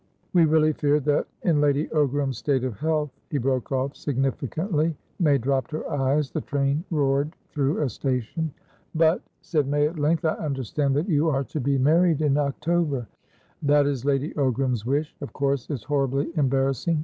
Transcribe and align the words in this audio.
"We 0.33 0.45
really 0.45 0.73
feared 0.73 1.03
that, 1.05 1.27
in 1.43 1.61
Lady 1.61 1.85
Ogram's 1.89 2.39
state 2.39 2.63
of 2.63 2.75
health" 2.79 3.11
He 3.29 3.37
broke 3.37 3.71
off 3.71 3.95
significantly. 3.95 4.97
May 5.19 5.37
dropped 5.37 5.69
her 5.73 5.87
eyes. 5.91 6.31
The 6.31 6.41
train 6.41 6.83
roared 6.89 7.35
through 7.49 7.83
a 7.83 7.87
station. 7.87 8.51
"But," 8.95 9.21
said 9.43 9.67
May 9.67 9.87
at 9.87 9.99
length, 9.99 10.25
"I 10.25 10.33
understand 10.37 10.95
that 10.95 11.07
you 11.07 11.29
are 11.29 11.43
to 11.43 11.59
be 11.59 11.77
married 11.77 12.21
in 12.23 12.35
October." 12.39 13.05
"That 13.61 13.85
is 13.85 14.03
Lady 14.03 14.33
Ogram's 14.33 14.87
wish. 14.87 15.15
Of 15.21 15.33
course 15.33 15.69
it's 15.69 15.83
horribly 15.83 16.31
embarrassing. 16.35 16.99